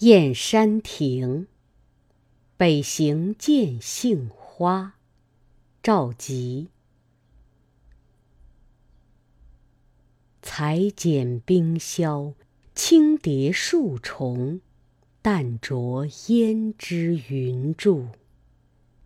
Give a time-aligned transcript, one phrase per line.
[0.00, 1.46] 燕山亭，
[2.56, 4.94] 北行见杏花。
[5.82, 6.68] 赵佶。
[10.40, 12.32] 裁剪冰消，
[12.74, 14.62] 轻叠数重，
[15.20, 18.06] 淡着胭脂云柱。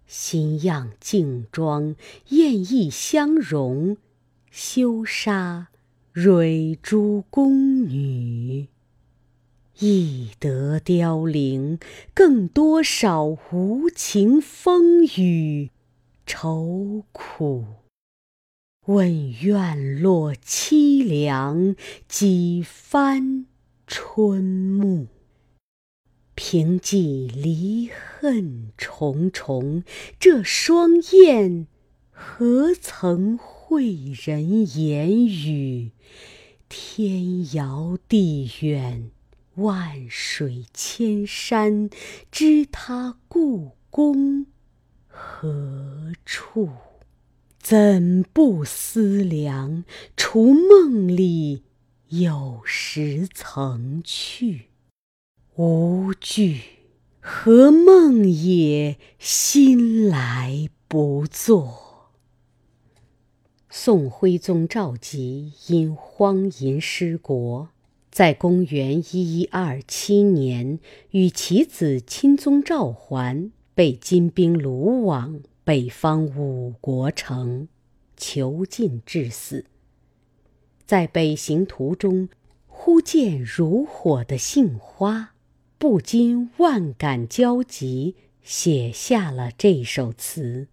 [0.06, 1.96] 新样净妆，
[2.28, 3.96] 艳意相融，
[4.52, 5.70] 羞杀
[6.12, 8.68] 蕊珠宫女。
[9.80, 11.80] 易得凋零，
[12.14, 15.70] 更多少无情风雨
[16.24, 17.64] 愁苦。
[18.86, 21.74] 问院落凄凉，
[22.06, 23.46] 几番
[23.86, 25.06] 春暮？
[26.36, 29.82] 凭记离恨重重，
[30.20, 31.66] 这双燕
[32.10, 35.90] 何曾会人言语？
[36.68, 39.10] 天遥地远。
[39.56, 41.88] 万水千山，
[42.32, 44.46] 知他故宫
[45.06, 46.70] 何处？
[47.60, 49.84] 怎不思量？
[50.16, 51.62] 除梦里
[52.08, 54.66] 有时曾去。
[55.54, 56.60] 无惧，
[57.20, 62.10] 何梦也心来不作。
[63.70, 67.70] 宋徽宗赵佶因荒淫失国。
[68.14, 70.78] 在公元一一二七年，
[71.10, 77.66] 与其子钦宗赵桓被金兵掳往北方五国城，
[78.16, 79.64] 囚禁致死。
[80.86, 82.28] 在北行途中，
[82.68, 85.34] 忽见如火的杏花，
[85.76, 90.68] 不禁万感交集，写下了这首词。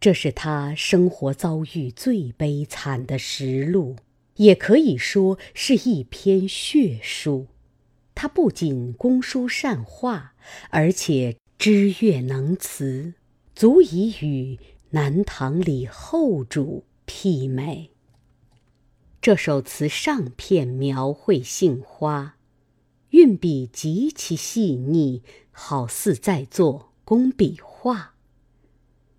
[0.00, 3.96] 这是他生活遭遇最悲惨的实录。
[4.36, 7.46] 也可以说是一篇血书。
[8.14, 10.32] 他不仅工书善画，
[10.70, 13.14] 而且知乐能词，
[13.54, 14.58] 足以与
[14.90, 17.90] 南唐李后主媲美。
[19.20, 22.36] 这首词上片描绘杏花，
[23.10, 28.14] 运笔极其细腻，好似在作工笔画。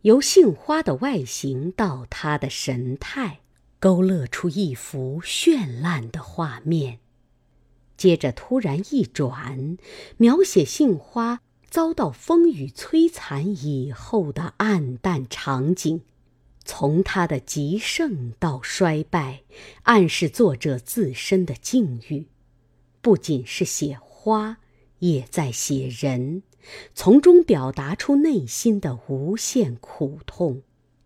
[0.01, 3.41] 由杏花的外形到它的神态。
[3.79, 6.99] 勾勒出一幅绚烂的画面，
[7.95, 9.77] 接着突然一转，
[10.17, 16.01] 描写杏花遭到风雨摧残以后的暗淡场景，
[16.65, 19.43] 从它的极盛到衰败，
[19.83, 22.27] 暗示作者自身的境遇。
[23.01, 24.57] 不仅是写花，
[24.99, 26.41] 也在写人，
[26.95, 30.63] 从中表达出内心的无限苦痛。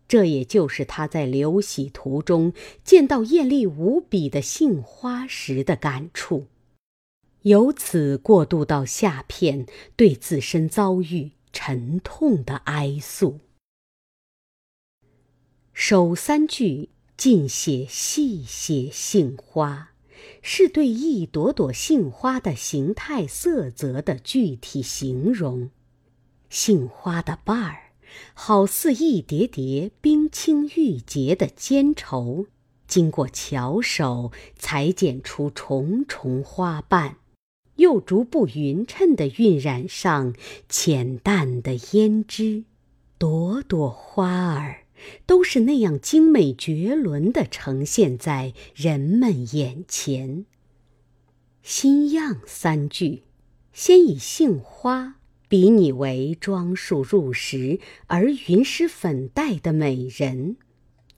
[0.08, 2.52] 这也就是他在流徙途中
[2.84, 6.48] 见到艳丽无比的杏花时的感触，
[7.42, 13.40] 由此过渡到下片对自身遭遇沉痛的哀诉。
[15.72, 19.92] 首三句尽写细写杏花，
[20.42, 25.70] 是对一朵朵杏花的形态色泽的具体形容。
[26.50, 27.91] 杏花的瓣儿。
[28.34, 32.46] 好似一叠叠冰清玉洁的笺绸，
[32.86, 37.16] 经过巧手裁剪出重重花瓣，
[37.76, 40.34] 又逐步匀称地晕染上
[40.68, 42.64] 浅淡的胭脂，
[43.18, 44.84] 朵朵花儿
[45.26, 50.44] 都是那样精美绝伦地呈现在人们眼前。
[51.62, 53.22] 新样三句，
[53.72, 55.16] 先以杏花。
[55.52, 60.56] 比拟为装束入时而云施粉黛的美人，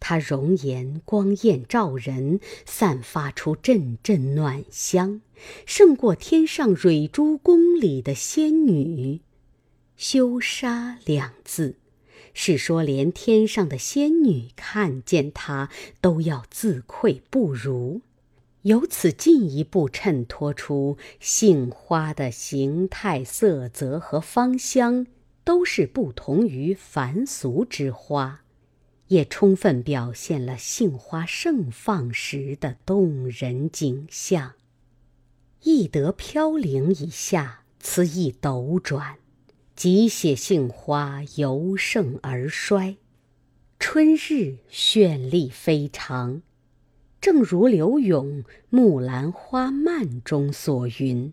[0.01, 5.21] 她容颜光艳照人，散发出阵阵暖香，
[5.65, 9.21] 胜过天上蕊珠宫里的仙女。
[9.97, 11.77] 羞杀两字，
[12.33, 18.01] 是说连天上的仙女看见她都要自愧不如。
[18.65, 25.07] 由此进一步衬托出杏花的形态、色泽和芳香
[25.45, 28.43] 都是不同于凡俗之花，
[29.09, 34.55] 也充分表现了杏花盛放时的动人景象。
[35.63, 39.19] 一得飘零以下，词意斗转，
[39.77, 42.97] 即写杏花由盛而衰，
[43.79, 46.41] 春日绚丽非常。
[47.25, 51.33] 正如柳永《木兰花漫》中所云：“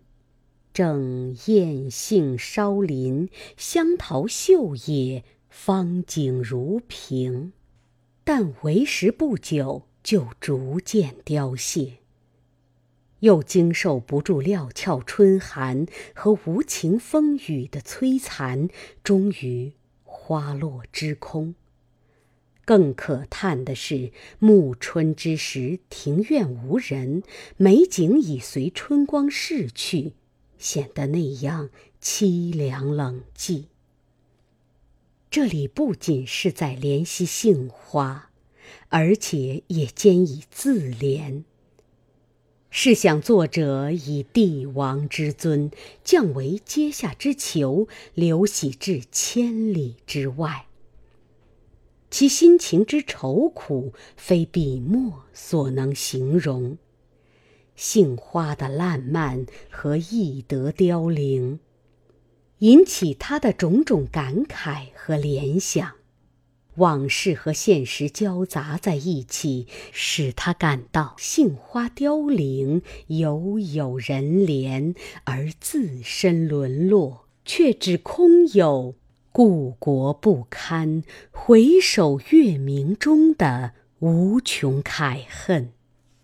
[0.71, 3.27] 正艳杏稍林，
[3.57, 7.51] 香桃秀野，芳景如萍。
[8.23, 11.97] 但为时不久，就逐渐凋谢。”
[13.19, 15.85] 又经受不住料峭春寒
[16.15, 18.69] 和无情风雨的摧残，
[19.03, 19.73] 终于
[20.05, 21.55] 花落枝空。
[22.71, 27.21] 更可叹的是，暮春之时，庭院无人，
[27.57, 30.13] 美景已随春光逝去，
[30.57, 31.69] 显得那样
[32.01, 33.65] 凄凉冷寂。
[35.29, 38.31] 这里不仅是在怜惜杏花，
[38.87, 41.43] 而且也兼以自怜。
[42.69, 45.69] 试想，作者以帝王之尊，
[46.05, 50.67] 降为阶下之囚，流徙至千里之外。
[52.11, 56.77] 其心情之愁苦，非笔墨所能形容。
[57.73, 61.59] 杏花的烂漫和易得凋零，
[62.59, 65.93] 引起他的种种感慨和联想，
[66.75, 78.95] 往事和现实交杂在一起，使他感到杏花凋零，犹有人怜，而自身沦落，却只空有。
[79.33, 85.71] 故国不堪，回首月明中的无穷慨恨，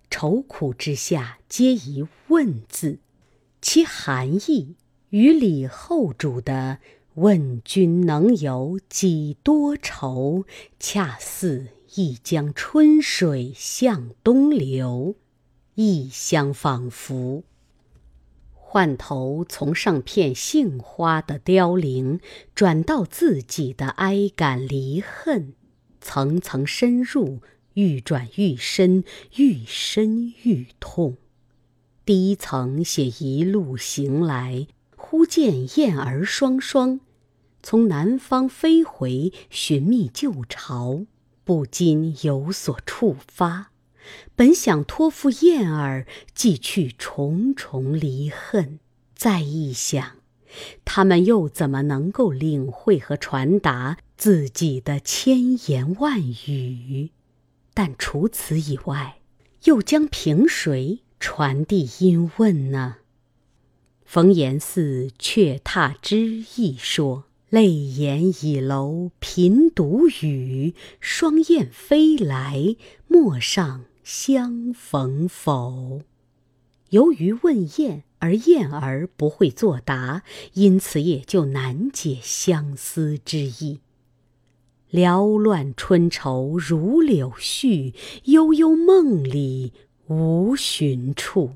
[0.10, 3.00] 愁苦之下皆一问字，
[3.62, 4.76] 其含义
[5.12, 6.80] 与李后主的
[7.16, 10.44] “问君能有几多愁，
[10.78, 15.16] 恰似一江春水向东流”，
[15.76, 17.44] 意相仿佛。
[18.70, 22.20] 换头从上片杏花的凋零，
[22.54, 25.54] 转到自己的哀感离恨，
[26.02, 27.40] 层层深入，
[27.76, 29.06] 愈转愈深，
[29.38, 31.16] 愈深愈痛。
[32.04, 34.68] 第一层写一路行来，
[34.98, 37.00] 忽见燕儿双双，
[37.64, 41.06] 从南方飞回，寻觅旧巢，
[41.46, 43.72] 不禁有所触发。
[44.36, 48.80] 本想托付燕儿，寄去重重离恨，
[49.16, 50.18] 再一想，
[50.86, 57.10] 他们又怎么能够领会和传达自己的千言万语？
[57.74, 59.20] 但除此以外，
[59.66, 62.98] 又将凭谁传递音问呢？
[64.06, 66.16] 冯延巳《却踏之》
[66.56, 72.78] 一说：“泪眼倚楼频独语，双燕飞来，
[73.08, 76.00] 陌上。”相逢否？
[76.92, 80.24] 由于问燕，而燕儿不会作答，
[80.54, 83.82] 因此也就难解相思之意。
[84.94, 87.94] 缭乱春愁如柳絮，
[88.24, 89.74] 悠悠梦里
[90.08, 91.56] 无寻处。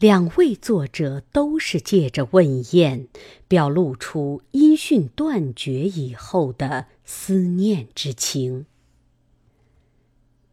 [0.00, 3.06] 两位作者都是借着问燕，
[3.46, 8.66] 表露出音讯断绝以后的思念之情。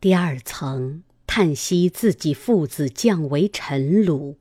[0.03, 4.35] 第二层叹息自己父子降为臣虏，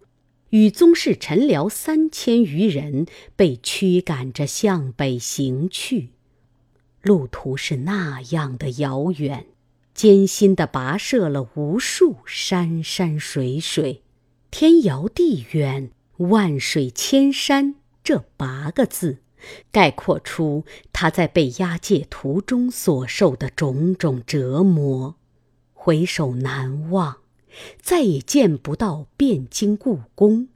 [0.50, 3.06] 与宗室臣僚三千余人
[3.36, 6.08] 被驱赶着向北行去，
[7.00, 9.46] 路途是那样的遥远，
[9.94, 14.02] 艰辛地跋涉了无数山山水水，
[14.50, 17.76] 天遥地远，万水千山。
[18.02, 19.18] 这八个字，
[19.70, 25.14] 概括出他在被押解途中所受的种种折磨。
[25.84, 27.16] 回首难忘，
[27.80, 30.46] 再也见不到汴京故宫，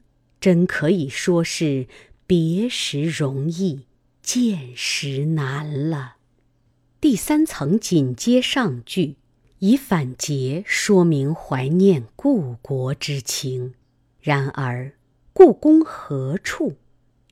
[0.40, 1.88] 真可以说是
[2.28, 3.86] 别时容易，
[4.22, 6.18] 见时难了。
[7.00, 9.16] 第三层紧接上句，
[9.58, 13.74] 以反诘说明怀念故国之情。
[14.20, 14.92] 然而，
[15.32, 16.76] 故宫何处？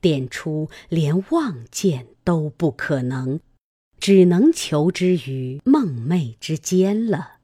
[0.01, 3.39] 点出连望见都不可能，
[3.97, 7.35] 只能求之于梦寐之间了。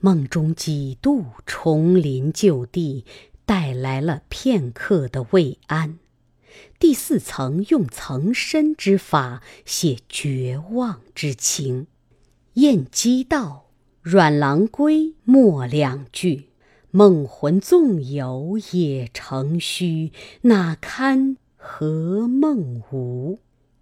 [0.00, 3.04] 梦中几度重临旧地，
[3.44, 5.98] 带来了片刻的慰安。
[6.78, 11.86] 第四层用层深之法写绝望之情。
[12.54, 13.66] 燕姬道
[14.02, 16.50] ：“阮郎归末两句，
[16.90, 20.12] 梦魂纵有也成虚，
[20.42, 23.38] 哪堪何梦无？”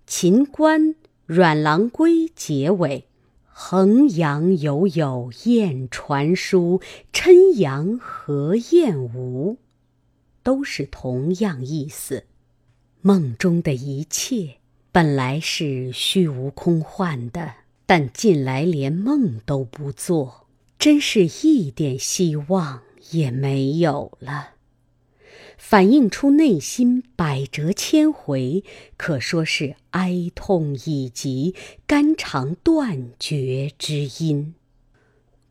[0.07, 0.95] 秦观
[1.27, 3.07] 阮郎归结尾。
[3.57, 6.81] 衡阳犹有燕传书，
[7.13, 9.59] 郴阳何燕无？
[10.43, 12.25] 都是同样意思。
[13.01, 14.57] 梦中的一切
[14.91, 17.55] 本来是虚无空幻的，
[17.87, 22.83] 但近来连梦都不做，真是一点希望
[23.13, 24.54] 也没有了。
[25.67, 28.63] 反映出内心百折千回，
[28.99, 31.55] 可说是哀痛以及
[31.87, 34.55] 肝肠断绝之音。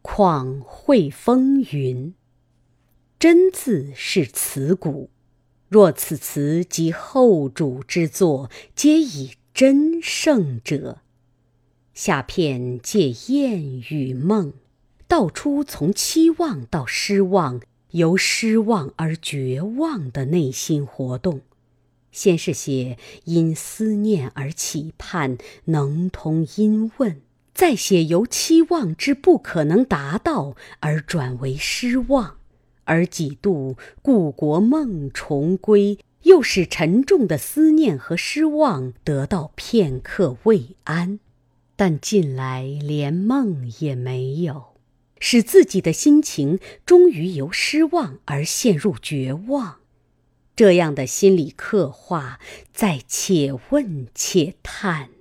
[0.03, 2.13] 况会风云，
[3.17, 5.09] 真字是词骨。
[5.67, 10.99] 若此词及后主之作，皆以真胜者。
[11.95, 14.53] 下片借燕与梦，
[15.07, 17.59] 道出从期望到失望，
[17.93, 21.41] 由失望而绝望的内心活动。
[22.11, 27.13] 先是写因思念而期盼，能通因问；
[27.55, 32.35] 再写由期望之不可能达到而转为失望。
[32.83, 41.19] 而几度故国梦重归，又使沉重的思念和失望得到片刻慰安，
[41.75, 44.72] 但近来连梦也没有，
[45.25, 49.79] 使自己的心情终于由失望而陷入绝望。
[50.53, 52.41] 这样的心理刻画，
[52.73, 55.11] 在且问且叹、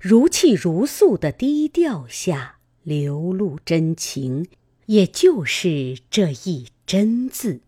[0.00, 4.48] 如泣如诉的低调下流露真情，
[4.86, 6.66] 也就是这一。
[6.84, 7.60] 真字，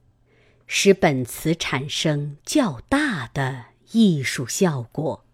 [0.66, 5.24] 使本词产生较大的艺术效果。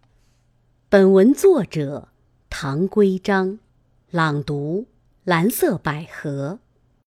[0.90, 2.08] 本文作者
[2.50, 3.58] 唐圭章，
[4.10, 4.86] 朗读：
[5.24, 6.58] 蓝色百合。